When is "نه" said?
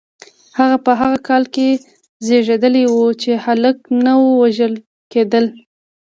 4.05-4.13